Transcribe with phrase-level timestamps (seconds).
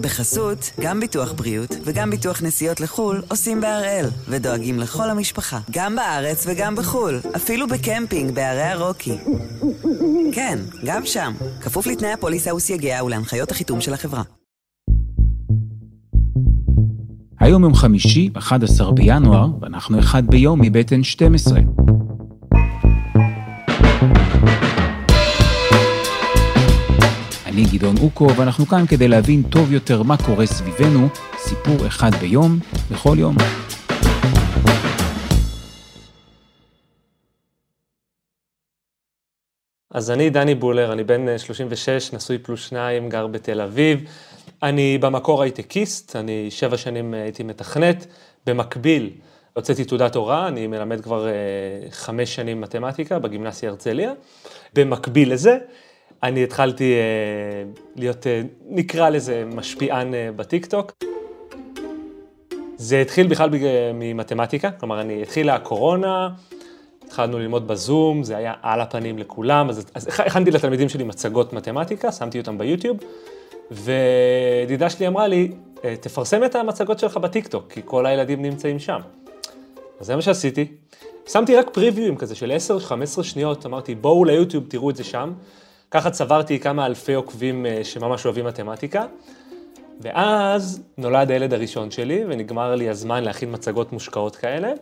[0.00, 6.46] בחסות, גם ביטוח בריאות וגם ביטוח נסיעות לחו"ל עושים בהראל, ודואגים לכל המשפחה, גם בארץ
[6.48, 9.16] וגם בחו"ל, אפילו בקמפינג בערי הרוקי.
[10.32, 14.22] כן, גם שם, כפוף לתנאי הפוליסה וסייגיה ולהנחיות החיתום של החברה.
[17.40, 21.52] היום יום חמישי, 11 בינואר, ואנחנו אחד ביום מבית N12.
[27.72, 31.08] גדעון אוקו, ואנחנו כאן כדי להבין טוב יותר מה קורה סביבנו,
[31.38, 32.58] סיפור אחד ביום,
[32.90, 33.36] בכל יום.
[39.90, 44.00] אז אני דני בולר, אני בן 36, נשוי פלוס שניים, גר בתל אביב.
[44.62, 48.06] אני במקור הייטקיסט, אני שבע שנים הייתי מתכנת.
[48.46, 49.10] במקביל,
[49.52, 51.32] הוצאתי תעודת הוראה, אני מלמד כבר אה,
[51.90, 54.12] חמש שנים מתמטיקה בגימנסיה הרצליה.
[54.74, 55.58] במקביל לזה,
[56.22, 57.64] אני התחלתי אה,
[57.96, 60.92] להיות, אה, נקרא לזה, משפיען בטיקטוק.
[62.76, 63.50] זה התחיל בכלל
[63.94, 66.28] ממתמטיקה, כלומר, אני, התחילה הקורונה,
[67.06, 72.12] התחלנו ללמוד בזום, זה היה על הפנים לכולם, אז, אז הכנתי לתלמידים שלי מצגות מתמטיקה,
[72.12, 72.96] שמתי אותם ביוטיוב,
[73.70, 75.52] וידידה שלי אמרה לי,
[76.00, 79.00] תפרסם את המצגות שלך בטיקטוק, כי כל הילדים נמצאים שם.
[80.00, 80.66] אז זה מה שעשיתי.
[81.28, 82.52] שמתי רק פריוויואים כזה של
[83.18, 85.32] 10-15 שניות, אמרתי בואו ליוטיוב, תראו את זה שם.
[85.90, 89.06] ככה צברתי כמה אלפי עוקבים אה, שממש אוהבים מתמטיקה.
[90.00, 94.72] ואז נולד הילד הראשון שלי, ונגמר לי הזמן להכין מצגות מושקעות כאלה.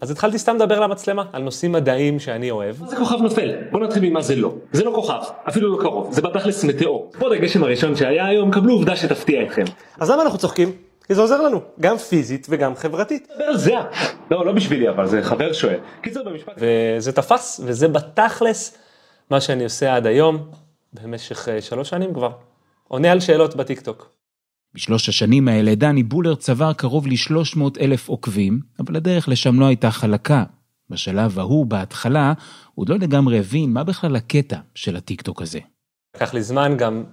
[0.00, 2.76] אז התחלתי סתם לדבר למצלמה על נושאים מדעיים שאני אוהב.
[2.86, 3.54] זה כוכב נופל?
[3.70, 4.54] בוא נתחיל ממה זה לא.
[4.72, 7.10] זה לא כוכב, אפילו לא קרוב, זה בתכלס מטאור.
[7.18, 9.64] פה הגשם הראשון שהיה היום, קבלו עובדה שתפתיע אתכם.
[10.00, 10.72] אז למה אנחנו צוחקים?
[11.06, 13.28] כי זה עוזר לנו, גם פיזית וגם חברתית.
[13.54, 13.72] זה,
[14.30, 15.78] לא, לא בשבילי אבל, זה חבר שואל.
[16.00, 16.52] קיצור במשפט.
[16.58, 18.78] וזה תפס, וזה בתכלס
[19.30, 20.50] מה שאני עושה עד היום,
[20.92, 22.30] במשך אה, שלוש שנים כבר.
[22.88, 24.14] עונה על שאלות בטיקטוק.
[24.74, 29.90] בשלוש השנים האלה דני בולר צבר קרוב ל-300 אלף עוקבים, אבל הדרך לשם לא הייתה
[29.90, 30.44] חלקה.
[30.90, 32.32] בשלב ההוא, בהתחלה,
[32.74, 35.58] הוא עוד לא לגמרי הבין מה בכלל הקטע של הטיקטוק הזה.
[36.16, 37.04] לקח לי זמן גם,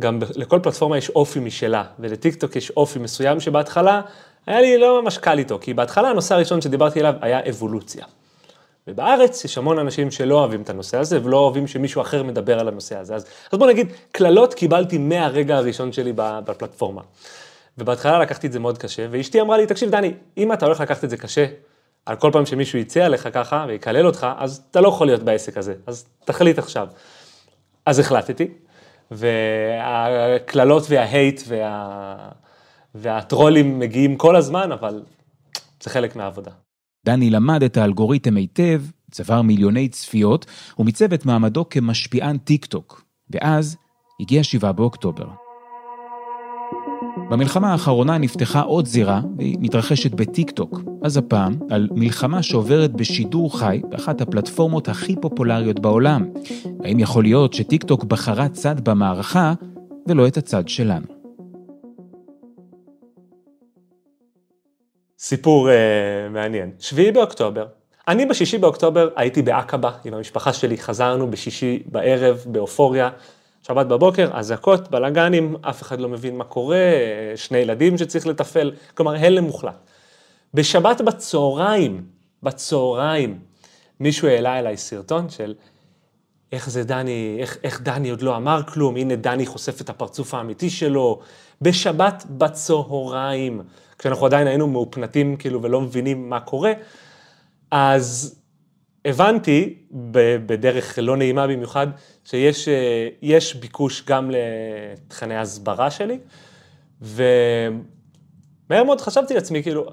[0.00, 4.00] גם לכל פלטפורמה יש אופי משלה, ולטיקטוק יש אופי מסוים שבהתחלה
[4.46, 8.04] היה לי לא ממש קל איתו, כי בהתחלה הנושא הראשון שדיברתי עליו היה אבולוציה.
[8.86, 12.68] ובארץ יש המון אנשים שלא אוהבים את הנושא הזה, ולא אוהבים שמישהו אחר מדבר על
[12.68, 13.14] הנושא הזה.
[13.14, 17.02] אז, אז בוא נגיד, קללות קיבלתי מהרגע הראשון שלי בפלטפורמה.
[17.78, 21.04] ובהתחלה לקחתי את זה מאוד קשה, ואשתי אמרה לי, תקשיב דני, אם אתה הולך לקחת
[21.04, 21.46] את זה קשה,
[22.06, 25.56] על כל פעם שמישהו יצא עליך ככה ויקלל אותך, אז אתה לא יכול להיות בעסק
[25.56, 26.88] הזה, אז תחליט עכשיו.
[27.86, 28.48] אז החלטתי,
[29.10, 32.16] והקללות וה hate וה...
[32.94, 35.02] והטרולים מגיעים כל הזמן, אבל
[35.80, 36.50] זה חלק מהעבודה.
[37.06, 40.46] דני למד את האלגוריתם היטב, צבר מיליוני צפיות,
[40.78, 43.04] ומיצב את מעמדו כמשפיען טיק טוק.
[43.30, 43.76] ואז
[44.20, 45.26] הגיע 7 באוקטובר.
[47.30, 50.80] במלחמה האחרונה נפתחה עוד זירה, והיא מתרחשת בטיק טוק.
[51.02, 56.24] אז הפעם, על מלחמה שעוברת בשידור חי באחת הפלטפורמות הכי פופולריות בעולם.
[56.84, 59.54] האם יכול להיות שטיק טוק בחרה צד במערכה,
[60.08, 61.21] ולא את הצד שלנו?
[65.22, 65.72] סיפור uh,
[66.30, 66.70] מעניין.
[66.78, 67.66] שביעי באוקטובר,
[68.08, 73.10] אני בשישי באוקטובר הייתי בעקבה עם המשפחה שלי, חזרנו בשישי בערב באופוריה,
[73.62, 76.76] שבת בבוקר, אזעקות, בלאגנים, אף אחד לא מבין מה קורה,
[77.36, 79.76] שני ילדים שצריך לתפעל, כלומר הלם מוחלט.
[80.54, 82.04] בשבת בצהריים,
[82.42, 83.38] בצהריים,
[84.00, 85.54] מישהו העלה אליי סרטון של
[86.52, 90.34] איך זה דני, איך, איך דני עוד לא אמר כלום, הנה דני חושף את הפרצוף
[90.34, 91.20] האמיתי שלו,
[91.62, 93.62] בשבת בצהריים.
[94.02, 96.72] כשאנחנו עדיין היינו מאופנתים כאילו ולא מבינים מה קורה,
[97.70, 98.40] אז
[99.04, 99.74] הבנתי
[100.46, 101.86] בדרך לא נעימה במיוחד,
[102.24, 106.18] שיש אה, ביקוש גם לתכני הסברה שלי,
[107.02, 109.86] ומהר מאוד חשבתי לעצמי, כאילו,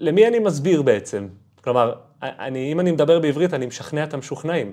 [0.00, 1.28] למי אני מסביר בעצם?
[1.64, 4.72] כלומר, אני, אם אני מדבר בעברית, אני משכנע את המשוכנעים.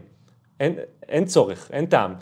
[0.59, 0.75] אין,
[1.09, 2.15] אין צורך, אין טעם.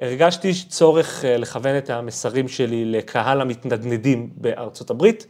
[0.00, 5.26] הרגשתי צורך אה, לכוון את המסרים שלי לקהל המתנדנדים בארצות הברית,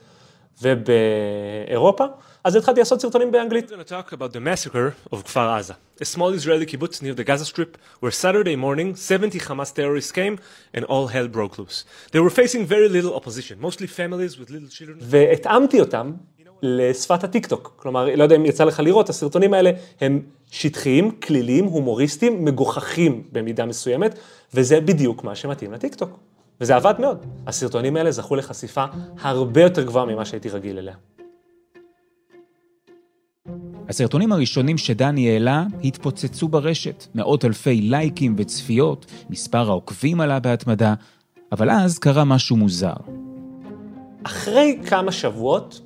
[0.62, 2.04] ובאירופה,
[2.44, 3.70] אז התחלתי לעשות סרטונים באנגלית.
[3.70, 5.72] I'm going to talk about the massacre of כפר עזה.
[6.00, 10.37] A small Israeli kibbutz near the Gaza Strip, where Saturday morning 70 Hamas terrorists came
[10.75, 11.84] and all hell broke loose.
[12.12, 14.99] They were facing very little opposition, mostly families with little children.
[15.00, 16.12] והתאמתי אותם
[16.62, 17.72] לשפת הטיקטוק.
[17.76, 19.70] כלומר, לא יודע אם יצא לך לראות, הסרטונים האלה
[20.00, 24.19] הם שטחיים, כליליים, הומוריסטיים, מגוחכים במידה מסוימת,
[24.54, 26.19] וזה בדיוק מה שמתאים לטיקטוק.
[26.62, 27.26] וזה עבד מאוד.
[27.47, 28.85] הסרטונים האלה זכו לחשיפה
[29.20, 30.94] הרבה יותר גבוהה ממה שהייתי רגיל אליה.
[33.88, 40.94] הסרטונים הראשונים שדני העלה התפוצצו ברשת, מאות אלפי לייקים וצפיות, מספר העוקבים עלה בהתמדה,
[41.53, 42.94] אבל אז קרה משהו מוזר.
[44.23, 45.81] אחרי כמה שבועות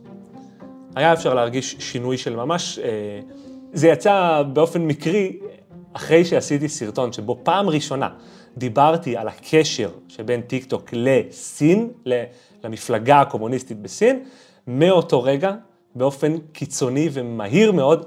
[0.94, 3.20] היה אפשר להרגיש שינוי של ממש, אה,
[3.72, 5.38] זה יצא באופן מקרי
[5.92, 8.08] אחרי שעשיתי סרטון שבו פעם ראשונה
[8.56, 11.90] דיברתי על הקשר שבין טיק טוק לסין,
[12.64, 14.24] למפלגה הקומוניסטית בסין,
[14.66, 15.54] מאותו רגע,
[15.94, 18.06] באופן קיצוני ומהיר מאוד,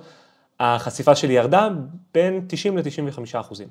[0.60, 1.70] החשיפה שלי ירדה
[2.14, 3.68] בין 90 ל-95 אחוזים.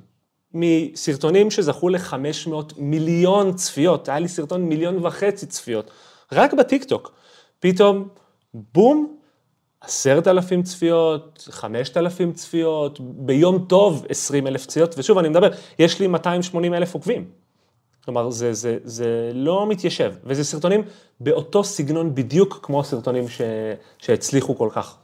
[0.54, 5.90] מסרטונים שזכו ל-500 מיליון צפיות, היה לי סרטון מיליון וחצי צפיות,
[6.32, 7.12] רק בטיקטוק.
[7.60, 8.08] פתאום,
[8.54, 9.17] בום,
[9.80, 16.00] עשרת אלפים צפיות, חמשת אלפים צפיות, ביום טוב עשרים אלף צפיות, ושוב אני מדבר, יש
[16.00, 17.24] לי 280 אלף עוקבים.
[18.04, 20.82] כלומר, זה, זה, זה לא מתיישב, וזה סרטונים
[21.20, 23.40] באותו סגנון בדיוק כמו הסרטונים ש,
[23.98, 24.96] שהצליחו כל כך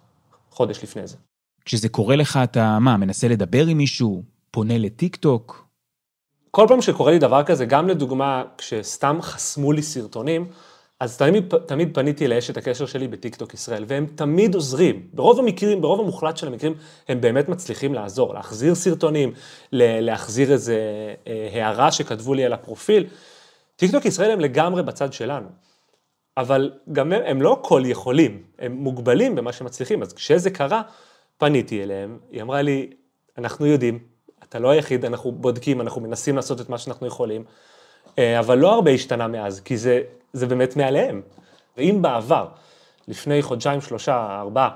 [0.50, 1.16] חודש לפני זה.
[1.64, 4.22] כשזה קורה לך, אתה מה, מנסה לדבר עם מישהו?
[4.50, 5.66] פונה לטיק טוק?
[6.50, 10.46] כל פעם שקורה לי דבר כזה, גם לדוגמה, כשסתם חסמו לי סרטונים,
[11.00, 15.08] אז תמיד, תמיד פניתי לאשת הקשר שלי בטיקטוק ישראל, והם תמיד עוזרים.
[15.12, 16.74] ברוב המקרים, ברוב המוחלט של המקרים,
[17.08, 19.32] הם באמת מצליחים לעזור, להחזיר סרטונים,
[19.72, 20.78] להחזיר איזה
[21.26, 23.06] אה, הערה שכתבו לי על הפרופיל.
[23.76, 25.48] טיקטוק ישראל הם לגמרי בצד שלנו.
[26.36, 30.02] אבל גם הם, הם לא כל יכולים, הם מוגבלים במה שמצליחים.
[30.02, 30.82] אז כשזה קרה,
[31.38, 32.90] פניתי אליהם, היא אמרה לי,
[33.38, 33.98] אנחנו יודעים,
[34.42, 37.44] אתה לא היחיד, אנחנו בודקים, אנחנו מנסים לעשות את מה שאנחנו יכולים,
[38.18, 40.02] אבל לא הרבה השתנה מאז, כי זה,
[40.32, 41.20] זה באמת מעליהם.
[41.76, 42.46] ואם בעבר,
[43.08, 44.70] לפני חודשיים, שלושה, ארבעה,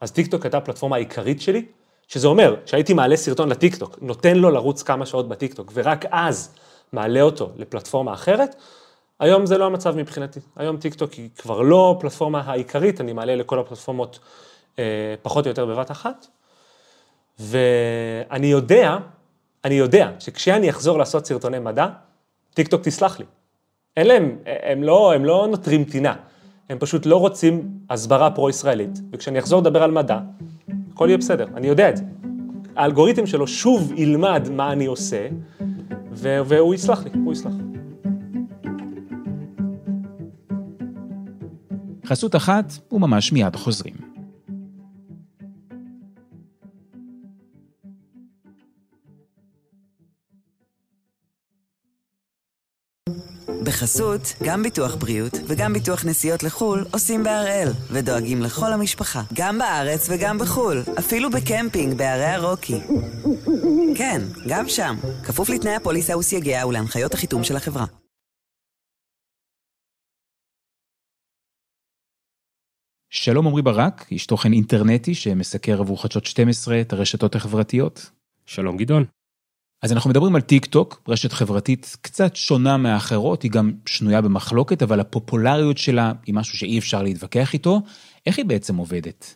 [0.00, 1.64] אז טיקטוק הייתה הפלטפורמה העיקרית שלי,
[2.08, 6.54] שזה אומר שהייתי מעלה סרטון לטיקטוק, נותן לו לרוץ כמה שעות בטיקטוק, ורק אז
[6.92, 8.54] מעלה אותו לפלטפורמה אחרת,
[9.20, 10.40] היום זה לא המצב מבחינתי.
[10.56, 14.18] היום טיקטוק היא כבר לא הפלטפורמה העיקרית, אני מעלה לכל הפלטפורמות
[14.78, 16.26] אה, פחות או יותר בבת אחת.
[17.38, 18.96] ואני יודע,
[19.64, 21.86] אני יודע שכשאני אחזור לעשות סרטוני מדע,
[22.54, 23.24] טיקטוק תסלח לי.
[23.96, 26.14] אין להם, הם לא, הם לא נוטרים טינה,
[26.68, 30.18] הם פשוט לא רוצים הסברה פרו-ישראלית, וכשאני אחזור לדבר על מדע,
[30.92, 32.04] הכל יהיה בסדר, אני יודע את זה.
[32.76, 35.28] האלגוריתם שלו שוב ילמד מה אני עושה,
[36.12, 37.52] והוא יסלח לי, הוא יסלח.
[42.06, 44.07] חסות אחת, וממש מיד חוזרים.
[53.64, 60.08] בחסות, גם ביטוח בריאות וגם ביטוח נסיעות לחו"ל עושים בהראל, ודואגים לכל המשפחה, גם בארץ
[60.10, 62.80] וגם בחו"ל, אפילו בקמפינג בערי הרוקי.
[63.96, 67.84] כן, גם שם, כפוף לתנאי הפוליסה וסייגיה ולהנחיות החיתום של החברה.
[73.10, 78.10] שלום עמרי ברק, איש תוכן אינטרנטי שמסקר עבור חדשות 12 את הרשתות החברתיות.
[78.46, 79.04] שלום גדעון.
[79.82, 84.82] אז אנחנו מדברים על טיק טוק, רשת חברתית קצת שונה מהאחרות, היא גם שנויה במחלוקת,
[84.82, 87.80] אבל הפופולריות שלה היא משהו שאי אפשר להתווכח איתו.
[88.26, 89.34] איך היא בעצם עובדת?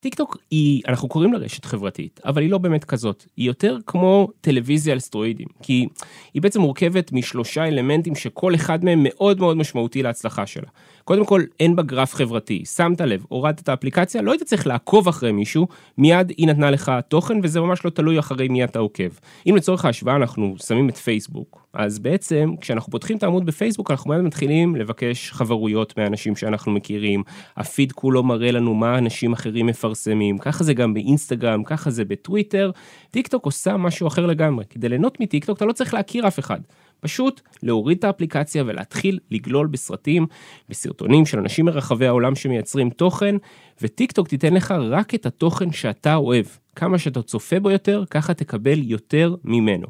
[0.00, 3.24] טיק טוק היא, אנחנו קוראים לה רשת חברתית, אבל היא לא באמת כזאת.
[3.36, 5.86] היא יותר כמו טלוויזיה על סטרואידים, כי
[6.34, 10.68] היא בעצם מורכבת משלושה אלמנטים שכל אחד מהם מאוד מאוד משמעותי להצלחה שלה.
[11.06, 12.64] קודם כל, אין בה גרף חברתי.
[12.64, 15.68] שמת לב, הורדת את האפליקציה, לא היית צריך לעקוב אחרי מישהו,
[15.98, 19.08] מיד היא נתנה לך תוכן, וזה ממש לא תלוי אחרי מי אתה עוקב.
[19.48, 24.10] אם לצורך ההשוואה אנחנו שמים את פייסבוק, אז בעצם, כשאנחנו פותחים את העמוד בפייסבוק, אנחנו
[24.10, 27.22] מיד מתחילים לבקש חברויות מאנשים שאנחנו מכירים,
[27.56, 32.70] הפיד כולו מראה לנו מה אנשים אחרים מפרסמים, ככה זה גם באינסטגרם, ככה זה בטוויטר.
[33.10, 34.64] טיק טוק עושה משהו אחר לגמרי.
[34.70, 36.60] כדי ליהנות מטיק טוק אתה לא צריך להכיר אף אחד.
[37.00, 40.26] פשוט להוריד את האפליקציה ולהתחיל לגלול בסרטים,
[40.68, 43.36] בסרטונים של אנשים מרחבי העולם שמייצרים תוכן,
[43.82, 46.46] וטיק טוק תיתן לך רק את התוכן שאתה אוהב.
[46.76, 49.86] כמה שאתה צופה בו יותר, ככה תקבל יותר ממנו.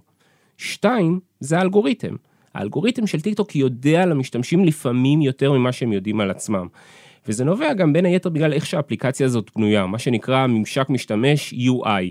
[0.56, 2.14] שתיים, זה האלגוריתם.
[2.54, 6.66] האלגוריתם של טיק טוק יודע על המשתמשים לפעמים יותר ממה שהם יודעים על עצמם.
[7.28, 12.10] וזה נובע גם בין היתר בגלל איך שהאפליקציה הזאת בנויה, מה שנקרא ממשק משתמש UI.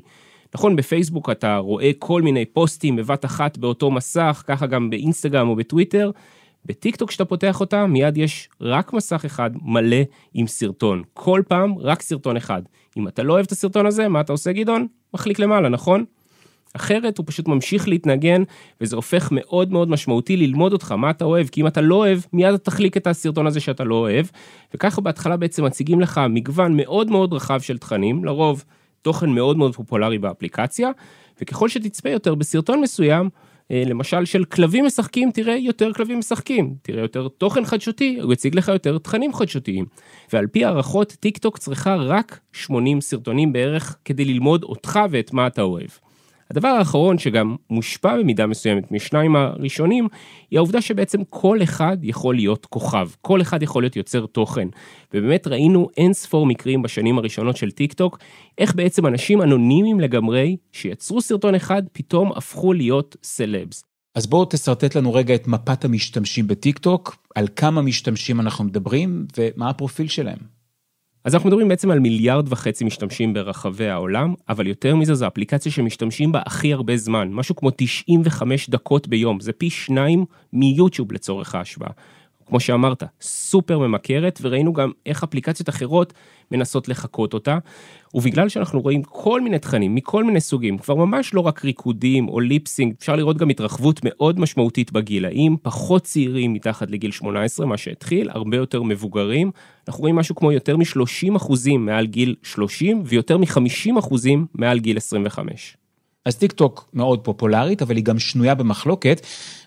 [0.56, 5.56] נכון, בפייסבוק אתה רואה כל מיני פוסטים בבת אחת באותו מסך, ככה גם באינסטגרם או
[5.56, 6.12] בטוויטר.
[6.66, 9.98] בטיקטוק כשאתה פותח אותה, מיד יש רק מסך אחד מלא
[10.34, 11.04] עם סרטון.
[11.14, 12.62] כל פעם רק סרטון אחד.
[12.98, 14.88] אם אתה לא אוהב את הסרטון הזה, מה אתה עושה גדעון?
[15.14, 16.06] מחליק למעלה, נכון?
[16.74, 18.44] אחרת הוא פשוט ממשיך להתנגן,
[18.82, 22.20] וזה הופך מאוד מאוד משמעותי ללמוד אותך, מה אתה אוהב, כי אם אתה לא אוהב,
[22.34, 24.26] מיד אתה תחליק את הסרטון הזה שאתה לא אוהב,
[24.74, 28.64] וככה בהתחלה בעצם מציגים לך מגוון מאוד מאוד רחב של תכנים, לרוב
[29.06, 30.90] תוכן מאוד מאוד פופולרי באפליקציה,
[31.42, 33.30] וככל שתצפה יותר בסרטון מסוים,
[33.72, 38.56] אה, למשל של כלבים משחקים, תראה יותר כלבים משחקים, תראה יותר תוכן חדשותי, הוא יציג
[38.56, 39.86] לך יותר תכנים חדשותיים.
[40.34, 45.48] ועל פי הערכות, טיק טוק צריכה רק 80 סרטונים בערך כדי ללמוד אותך ואת מה
[45.48, 45.90] אתה אוהב.
[46.52, 50.08] הדבר האחרון שגם מושפע במידה מסוימת משניים הראשונים,
[50.52, 54.68] היא העובדה שבעצם כל אחד יכול להיות כוכב, כל אחד יכול להיות יוצר תוכן.
[55.14, 58.20] ובאמת ראינו אין ספור מקרים בשנים הראשונות של טיק טוק,
[58.58, 63.84] איך בעצם אנשים אנונימיים לגמרי, שיצרו סרטון אחד, פתאום הפכו להיות סלבס.
[64.16, 69.26] אז בואו תשרטט לנו רגע את מפת המשתמשים בטיק טוק, על כמה משתמשים אנחנו מדברים
[69.38, 70.55] ומה הפרופיל שלהם.
[71.26, 75.72] אז אנחנו מדברים בעצם על מיליארד וחצי משתמשים ברחבי העולם, אבל יותר מזה זו אפליקציה
[75.72, 81.56] שמשתמשים בה הכי הרבה זמן, משהו כמו 95 דקות ביום, זה פי שניים מיוטיוב לצורך
[81.56, 81.90] ההשוואה.
[82.46, 86.14] כמו שאמרת, סופר ממכרת, וראינו גם איך אפליקציות אחרות
[86.52, 87.58] מנסות לחקות אותה.
[88.14, 92.40] ובגלל שאנחנו רואים כל מיני תכנים מכל מיני סוגים, כבר ממש לא רק ריקודים או
[92.40, 98.30] ליפסינג, אפשר לראות גם התרחבות מאוד משמעותית בגילאים, פחות צעירים מתחת לגיל 18, מה שהתחיל,
[98.30, 99.52] הרבה יותר מבוגרים.
[99.88, 104.98] אנחנו רואים משהו כמו יותר מ-30 אחוזים מעל גיל 30 ויותר מ-50 אחוזים מעל גיל
[104.98, 105.78] 25.
[106.26, 109.26] אז טיק טוק מאוד פופולרית, אבל היא גם שנויה במחלוקת,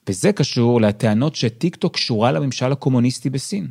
[0.08, 3.68] וזה קשור לטענות שטיק טוק קשורה לממשל הקומוניסטי בסין.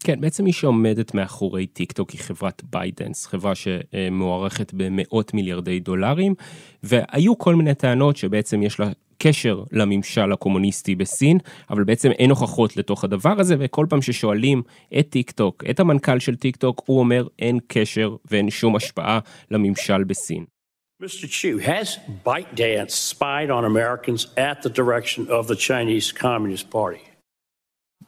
[0.00, 6.34] כן, בעצם מי שעומדת מאחורי טיק טוק היא חברת בייטדאנס, חברה שמוערכת במאות מיליארדי דולרים,
[6.82, 11.38] והיו כל מיני טענות שבעצם יש לה קשר לממשל הקומוניסטי בסין,
[11.70, 14.62] אבל בעצם אין הוכחות לתוך הדבר הזה, וכל פעם ששואלים
[14.98, 19.18] את טיק טוק, את המנכ"ל של טיק טוק, הוא אומר אין קשר ואין שום השפעה
[19.50, 20.57] לממשל בסין.
[21.01, 21.29] Mr.
[21.29, 27.01] Chu, has ByteDance spied on Americans at the direction of the Chinese Communist Party?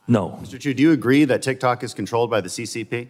[0.08, 0.38] No.
[0.42, 0.58] Mr.
[0.58, 3.08] Chu, do you agree that TikTok is controlled by the CCP?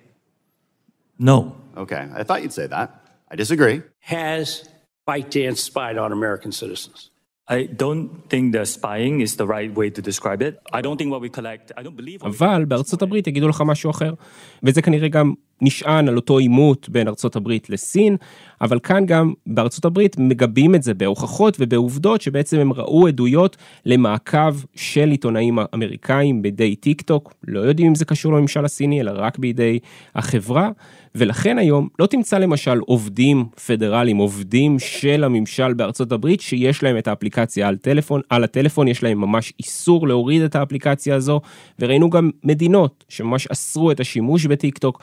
[1.18, 1.56] No.
[1.76, 2.88] Okay, I thought you'd say that.
[3.30, 3.82] I disagree.
[4.00, 4.68] Has
[5.08, 7.10] ByteDance spied on American citizens?
[7.48, 10.58] I don't think the spying is the right way to describe it.
[10.72, 12.22] I don't think what we collect, I don't believe...
[12.22, 14.14] אבל בארצות הברית יגידו לך משהו אחר,
[14.62, 18.17] וזה כנראה גם נשען על אותו עימות בין ארצות הברית לסין,
[18.61, 24.55] אבל כאן גם בארצות הברית מגבים את זה בהוכחות ובעובדות שבעצם הם ראו עדויות למעקב
[24.75, 29.37] של עיתונאים אמריקאים בידי טיק טוק, לא יודעים אם זה קשור לממשל הסיני אלא רק
[29.37, 29.79] בידי
[30.15, 30.69] החברה,
[31.15, 37.07] ולכן היום לא תמצא למשל עובדים פדרליים, עובדים של הממשל בארצות הברית שיש להם את
[37.07, 41.41] האפליקציה על טלפון, על הטלפון יש להם ממש איסור להוריד את האפליקציה הזו,
[41.79, 45.01] וראינו גם מדינות שממש אסרו את השימוש בטיק טוק.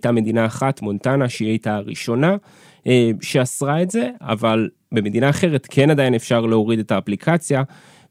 [0.00, 2.36] הייתה מדינה אחת, מונטנה, שהיא הייתה הראשונה
[2.86, 7.62] אה, שאסרה את זה, אבל במדינה אחרת כן עדיין אפשר להוריד את האפליקציה.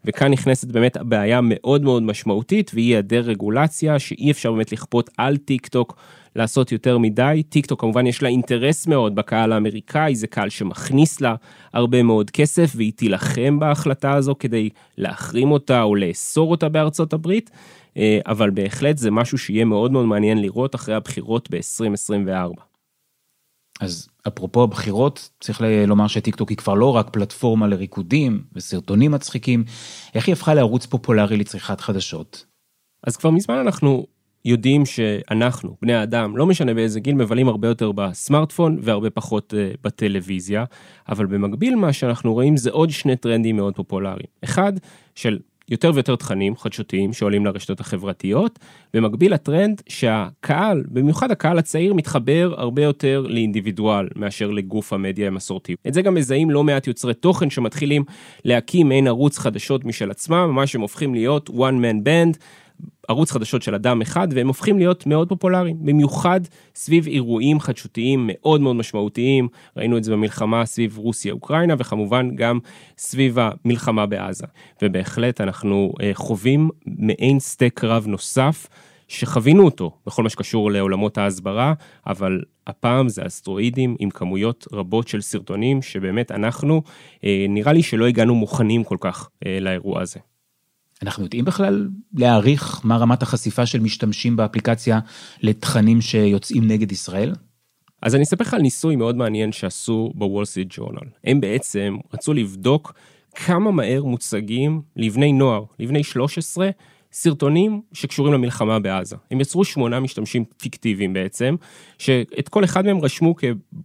[0.05, 5.37] וכאן נכנסת באמת בעיה מאוד מאוד משמעותית והיא היעדר רגולציה שאי אפשר באמת לכפות על
[5.37, 5.95] טיק טוק
[6.35, 7.43] לעשות יותר מדי.
[7.49, 11.35] טיק טוק כמובן יש לה אינטרס מאוד בקהל האמריקאי, זה קהל שמכניס לה
[11.73, 17.51] הרבה מאוד כסף והיא תילחם בהחלטה הזו כדי להחרים אותה או לאסור אותה בארצות הברית.
[17.99, 22.61] אה, אבל בהחלט זה משהו שיהיה מאוד מאוד מעניין לראות אחרי הבחירות ב-2024.
[23.79, 29.63] אז אפרופו הבחירות, צריך לומר שטיקטוק היא כבר לא רק פלטפורמה לריקודים וסרטונים מצחיקים,
[30.15, 32.45] איך היא הפכה לערוץ פופולרי לצריכת חדשות?
[33.03, 34.05] אז כבר מזמן אנחנו
[34.45, 39.77] יודעים שאנחנו, בני האדם, לא משנה באיזה גיל, מבלים הרבה יותר בסמארטפון והרבה פחות uh,
[39.83, 40.63] בטלוויזיה,
[41.09, 44.27] אבל במקביל מה שאנחנו רואים זה עוד שני טרנדים מאוד פופולריים.
[44.43, 44.73] אחד,
[45.15, 45.39] של
[45.71, 48.59] יותר ויותר תכנים חדשותיים שעולים לרשתות החברתיות,
[48.93, 55.75] במקביל לטרנד שהקהל, במיוחד הקהל הצעיר, מתחבר הרבה יותר לאינדיבידואל מאשר לגוף המדיה המסורתי.
[55.87, 58.03] את זה גם מזהים לא מעט יוצרי תוכן שמתחילים
[58.45, 62.37] להקים מעין ערוץ חדשות משל עצמם, ממש הם הופכים להיות one man band.
[63.09, 66.41] ערוץ חדשות של אדם אחד והם הופכים להיות מאוד פופולריים, במיוחד
[66.75, 69.47] סביב אירועים חדשותיים מאוד מאוד משמעותיים,
[69.77, 72.59] ראינו את זה במלחמה סביב רוסיה-אוקראינה וכמובן גם
[72.97, 74.45] סביב המלחמה בעזה.
[74.81, 78.67] ובהחלט אנחנו אה, חווים מעין שדה קרב נוסף.
[79.11, 81.73] שחווינו אותו בכל מה שקשור לעולמות ההסברה,
[82.07, 86.81] אבל הפעם זה אסטרואידים עם כמויות רבות של סרטונים שבאמת אנחנו,
[87.23, 90.19] אה, נראה לי שלא הגענו מוכנים כל כך אה, לאירוע הזה.
[91.03, 94.99] אנחנו יודעים בכלל להעריך מה רמת החשיפה של משתמשים באפליקציה
[95.41, 97.33] לתכנים שיוצאים נגד ישראל?
[98.01, 101.09] אז אני אספר לך על ניסוי מאוד מעניין שעשו בוול סטריט ג'ורנל.
[101.23, 102.93] הם בעצם רצו לבדוק
[103.35, 106.69] כמה מהר מוצגים לבני נוער, לבני 13,
[107.11, 109.15] סרטונים שקשורים למלחמה בעזה.
[109.31, 111.55] הם יצרו שמונה משתמשים פיקטיביים בעצם,
[111.97, 113.35] שאת כל אחד מהם רשמו.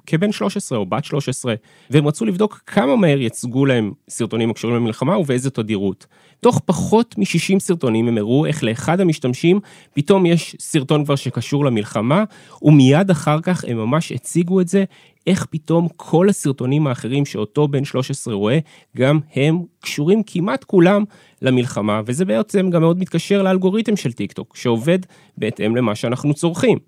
[0.07, 1.55] כבן 13 או בת 13,
[1.91, 6.07] והם רצו לבדוק כמה מהר יצגו להם סרטונים הקשורים למלחמה ובאיזה תדירות.
[6.41, 9.61] תוך פחות מ-60 סרטונים הם הראו איך לאחד המשתמשים
[9.95, 12.25] פתאום יש סרטון כבר שקשור למלחמה,
[12.63, 14.85] ומיד אחר כך הם ממש הציגו את זה,
[15.27, 18.59] איך פתאום כל הסרטונים האחרים שאותו בן 13 רואה,
[18.97, 21.05] גם הם קשורים כמעט כולם
[21.43, 24.99] למלחמה, וזה בעצם גם מאוד מתקשר לאלגוריתם של טיק טוק, שעובד
[25.39, 26.79] בהתאם למה שאנחנו צורכים.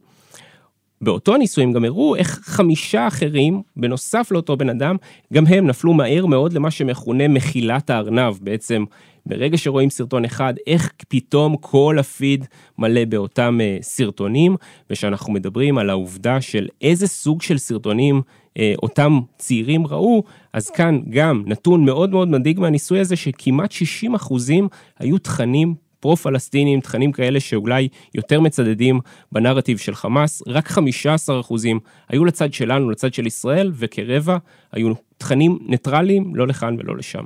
[1.01, 4.97] באותו הניסוי הם גם הראו איך חמישה אחרים, בנוסף לאותו בן אדם,
[5.33, 8.35] גם הם נפלו מהר מאוד למה שמכונה מחילת הארנב.
[8.41, 8.85] בעצם,
[9.27, 12.47] ברגע שרואים סרטון אחד, איך פתאום כל הפיד
[12.79, 14.57] מלא באותם uh, סרטונים,
[14.91, 20.23] ושאנחנו מדברים על העובדה של איזה סוג של סרטונים uh, אותם צעירים ראו,
[20.53, 25.75] אז כאן גם נתון מאוד מאוד מדאיג מהניסוי הזה, שכמעט 60 אחוזים היו תכנים
[26.07, 29.01] פרו-פלסטינים, תכנים כאלה שאולי יותר מצדדים
[29.33, 34.37] בנרטיב של חמאס, רק 15 אחוזים היו לצד שלנו, לצד של ישראל, וכרבע
[34.73, 37.25] היו תכנים ניטרליים, לא לכאן ולא לשם.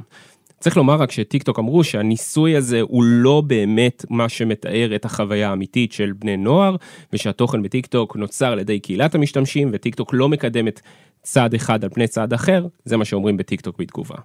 [0.61, 5.51] צריך לומר רק שטיק טוק אמרו שהניסוי הזה הוא לא באמת מה שמתאר את החוויה
[5.51, 6.77] האמיתית של בני נוער,
[7.13, 10.81] ושהתוכן בטיק טוק נוצר על ידי קהילת המשתמשים, וטיק טוק לא מקדמת
[11.23, 14.17] צד אחד על פני צד אחר, זה מה שאומרים בטיק טוק בתגובה.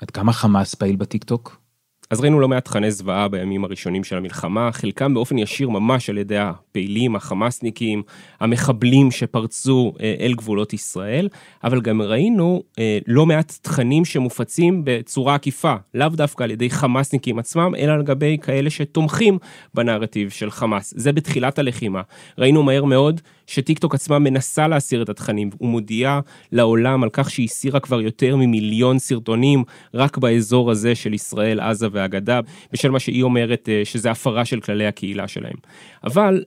[0.00, 1.65] עד כמה חמאס פעיל בטיק טוק?
[2.10, 6.18] אז ראינו לא מעט תכני זוועה בימים הראשונים של המלחמה, חלקם באופן ישיר ממש על
[6.18, 8.02] ידי הפעילים, החמאסניקים,
[8.40, 11.28] המחבלים שפרצו אה, אל גבולות ישראל,
[11.64, 17.38] אבל גם ראינו אה, לא מעט תכנים שמופצים בצורה עקיפה, לאו דווקא על ידי חמאסניקים
[17.38, 19.38] עצמם, אלא על גבי כאלה שתומכים
[19.74, 20.94] בנרטיב של חמאס.
[20.96, 22.00] זה בתחילת הלחימה.
[22.38, 26.20] ראינו מהר מאוד שטיקטוק עצמה מנסה להסיר את התכנים, ומודיעה
[26.52, 31.88] לעולם על כך שהיא הסירה כבר יותר ממיליון סרטונים רק באזור הזה של ישראל, עזה
[31.96, 32.40] והגדה,
[32.72, 35.56] בשל מה שהיא אומרת אה, שזה הפרה של כללי הקהילה שלהם.
[36.04, 36.44] אבל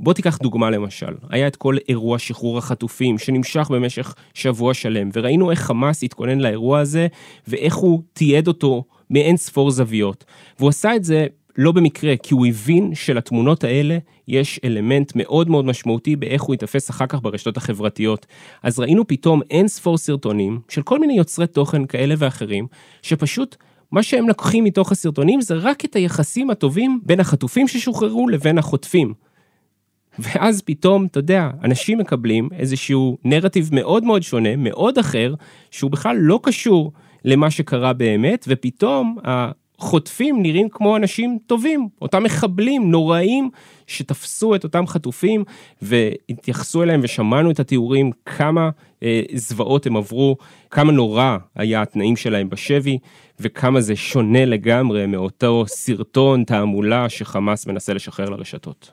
[0.00, 5.50] בוא תיקח דוגמה למשל, היה את כל אירוע שחרור החטופים שנמשך במשך שבוע שלם, וראינו
[5.50, 7.06] איך חמאס התכונן לאירוע הזה,
[7.48, 10.24] ואיך הוא תיעד אותו מאין ספור זוויות.
[10.58, 11.26] והוא עשה את זה
[11.58, 16.90] לא במקרה, כי הוא הבין שלתמונות האלה יש אלמנט מאוד מאוד משמעותי באיך הוא יתפס
[16.90, 18.26] אחר כך ברשתות החברתיות.
[18.62, 22.66] אז ראינו פתאום אין ספור סרטונים של כל מיני יוצרי תוכן כאלה ואחרים,
[23.02, 23.56] שפשוט
[23.92, 29.14] מה שהם לקוחים מתוך הסרטונים זה רק את היחסים הטובים בין החטופים ששוחררו לבין החוטפים.
[30.18, 35.34] ואז פתאום, אתה יודע, אנשים מקבלים איזשהו נרטיב מאוד מאוד שונה, מאוד אחר,
[35.70, 36.92] שהוא בכלל לא קשור
[37.24, 43.50] למה שקרה באמת, ופתאום החוטפים נראים כמו אנשים טובים, אותם מחבלים נוראים
[43.86, 45.44] שתפסו את אותם חטופים
[45.82, 48.70] והתייחסו אליהם ושמענו את התיאורים כמה
[49.34, 50.36] זוועות הם עברו,
[50.70, 52.98] כמה נורא היה התנאים שלהם בשבי
[53.40, 58.90] וכמה זה שונה לגמרי מאותו סרטון תעמולה שחמאס מנסה לשחרר לרשתות.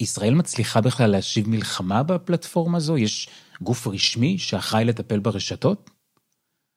[0.00, 2.98] ישראל מצליחה בכלל להשיב מלחמה בפלטפורמה הזו?
[2.98, 3.28] יש
[3.60, 5.90] גוף רשמי שאחראי לטפל ברשתות?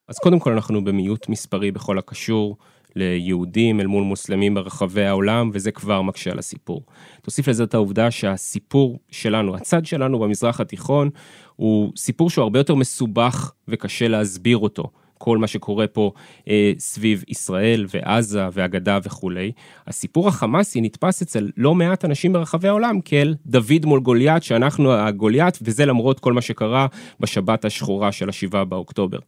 [0.08, 2.58] אז קודם כל אנחנו במיעוט מספרי בכל הקשור
[2.96, 6.82] ליהודים אל מול מוסלמים ברחבי העולם, וזה כבר מקשה על הסיפור.
[7.22, 11.10] תוסיף לזה את העובדה שהסיפור שלנו, הצד שלנו במזרח התיכון,
[11.56, 14.92] הוא סיפור שהוא הרבה יותר מסובך וקשה להסביר אותו.
[15.18, 16.12] כל מה שקורה פה
[16.50, 19.52] אה, סביב ישראל ועזה והגדה וכולי.
[19.88, 25.60] הסיפור החמאסי נתפס אצל לא מעט אנשים ברחבי העולם כאל דוד מול גוליית, שאנחנו הגוליית,
[25.62, 26.88] וזה למרות כל מה שקרה
[27.20, 29.20] בשבת השחורה של השבעה באוקטובר.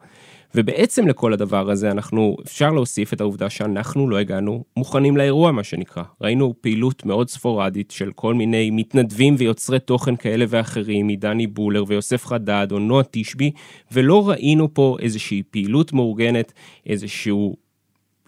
[0.55, 5.63] ובעצם לכל הדבר הזה אנחנו, אפשר להוסיף את העובדה שאנחנו לא הגענו מוכנים לאירוע מה
[5.63, 6.03] שנקרא.
[6.21, 12.25] ראינו פעילות מאוד ספורדית של כל מיני מתנדבים ויוצרי תוכן כאלה ואחרים, מדני בולר ויוסף
[12.25, 13.51] חדד או נועה תשבי,
[13.91, 16.53] ולא ראינו פה איזושהי פעילות מאורגנת,
[16.85, 17.55] איזשהו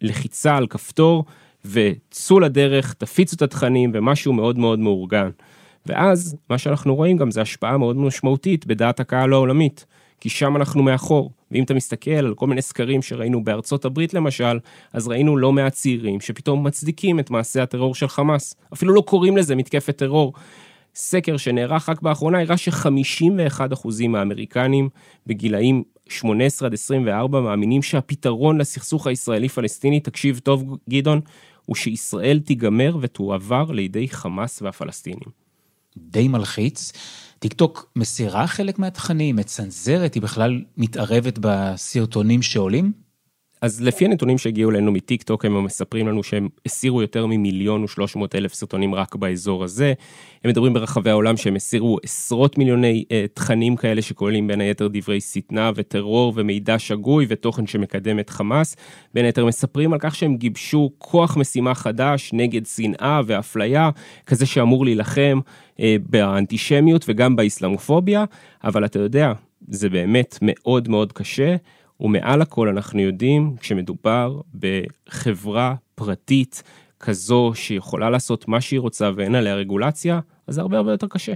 [0.02, 1.26] לחיצה על כפתור,
[1.66, 5.30] וצאו לדרך, תפיצו את התכנים ומשהו מאוד מאוד מאורגן.
[5.86, 9.86] ואז מה שאנחנו רואים גם זה השפעה מאוד משמעותית בדעת הקהל העולמית.
[10.22, 11.32] כי שם אנחנו מאחור.
[11.52, 14.60] ואם אתה מסתכל על כל מיני סקרים שראינו בארצות הברית למשל,
[14.94, 18.56] אז ראינו לא מעט צעירים שפתאום מצדיקים את מעשי הטרור של חמאס.
[18.74, 20.34] אפילו לא קוראים לזה מתקפת טרור.
[20.96, 24.90] סקר שנערך רק באחרונה הראה ש-51% מהאמריקנים
[25.28, 31.22] בגילאים 18 עד 24 מאמינים שהפתרון לסכסוך הישראלי-פלסטיני, תקשיב טוב גדעון,
[31.66, 35.42] הוא שישראל תיגמר ותועבר לידי חמאס והפלסטינים.
[35.98, 36.92] די מלחיץ.
[37.42, 42.92] טיקטוק מסירה חלק מהתכנים, מצנזרת, היא בכלל מתערבת בסרטונים שעולים?
[43.62, 48.16] אז לפי הנתונים שהגיעו אלינו מטיק טוק, הם מספרים לנו שהם הסירו יותר ממיליון ושלוש
[48.16, 49.94] מאות אלף סרטונים רק באזור הזה.
[50.44, 55.22] הם מדברים ברחבי העולם שהם הסירו עשרות מיליוני uh, תכנים כאלה שכוללים בין היתר דברי
[55.22, 58.76] שטנה וטרור ומידע שגוי ותוכן שמקדם את חמאס.
[59.14, 63.90] בין היתר מספרים על כך שהם גיבשו כוח משימה חדש נגד שנאה ואפליה,
[64.26, 65.40] כזה שאמור להילחם
[65.78, 68.26] uh, באנטישמיות וגם באסלאמופוביה,
[68.64, 69.34] אבל אתה יודע,
[69.68, 71.56] זה באמת מאוד מאוד קשה.
[72.02, 76.64] ומעל הכל אנחנו יודעים, כשמדובר בחברה פרטית
[77.00, 81.34] כזו שיכולה לעשות מה שהיא רוצה ואין עליה רגולציה, אז זה הרבה הרבה יותר קשה.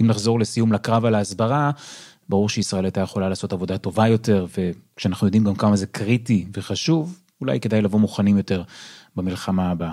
[0.00, 1.70] אם נחזור לסיום לקרב על ההסברה,
[2.28, 7.18] ברור שישראל הייתה יכולה לעשות עבודה טובה יותר, וכשאנחנו יודעים גם כמה זה קריטי וחשוב,
[7.40, 8.62] אולי כדאי לבוא מוכנים יותר
[9.16, 9.92] במלחמה הבאה.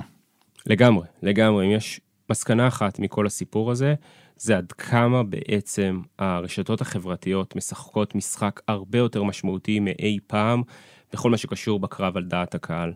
[0.65, 1.65] לגמרי, לגמרי.
[1.65, 3.95] אם יש מסקנה אחת מכל הסיפור הזה,
[4.39, 10.63] זה עד כמה בעצם הרשתות החברתיות משחקות משחק הרבה יותר משמעותי מאי פעם
[11.13, 12.93] בכל מה שקשור בקרב על דעת הקהל.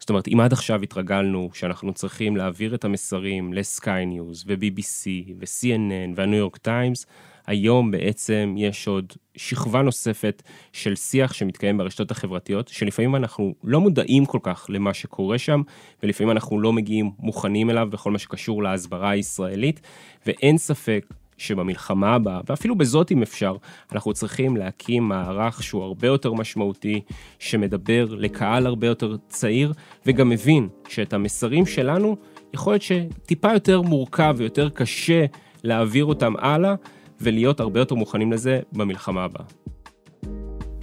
[0.00, 6.12] זאת אומרת, אם עד עכשיו התרגלנו שאנחנו צריכים להעביר את המסרים לסקיי ניוז ו-BBC ו-CNN
[6.14, 7.06] והניו יורק טיימס,
[7.50, 14.26] היום בעצם יש עוד שכבה נוספת של שיח שמתקיים ברשתות החברתיות, שלפעמים אנחנו לא מודעים
[14.26, 15.62] כל כך למה שקורה שם,
[16.02, 19.80] ולפעמים אנחנו לא מגיעים מוכנים אליו בכל מה שקשור להסברה הישראלית,
[20.26, 21.06] ואין ספק
[21.38, 23.56] שבמלחמה הבאה, ואפילו בזאת אם אפשר,
[23.92, 27.00] אנחנו צריכים להקים מערך שהוא הרבה יותר משמעותי,
[27.38, 29.72] שמדבר לקהל הרבה יותר צעיר,
[30.06, 32.16] וגם מבין שאת המסרים שלנו,
[32.54, 35.24] יכול להיות שטיפה יותר מורכב ויותר קשה
[35.64, 36.74] להעביר אותם הלאה,
[37.20, 39.44] ולהיות הרבה יותר מוכנים לזה במלחמה הבאה.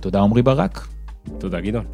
[0.01, 0.87] תודה עמרי ברק.
[1.39, 1.85] תודה גדעון.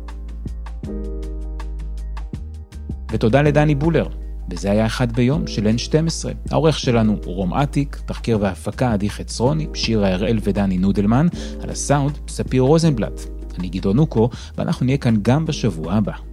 [3.12, 4.08] ותודה לדני בולר.
[4.50, 6.52] וזה היה אחד ביום של N12.
[6.52, 11.28] העורך שלנו הוא רום אטיק, תחקיר והפקה עדי חצרוני, שירה הראל ודני נודלמן,
[11.62, 13.22] על הסאונד ספיר רוזנבלט.
[13.60, 16.33] אני גדעון אוקו, ואנחנו נהיה כאן גם בשבוע הבא.